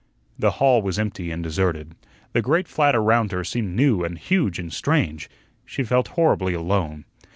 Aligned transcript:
The 0.39 0.53
hall 0.57 0.81
was 0.81 0.97
empty 0.97 1.29
and 1.29 1.43
deserted. 1.43 1.93
The 2.33 2.41
great 2.41 2.67
flat 2.67 2.95
around 2.95 3.31
her 3.31 3.43
seemed 3.43 3.75
new 3.75 4.03
and 4.03 4.17
huge 4.17 4.57
and 4.57 4.73
strange; 4.73 5.29
she 5.63 5.83
felt 5.83 6.07
horribly 6.17 6.55
alone. 6.55 7.05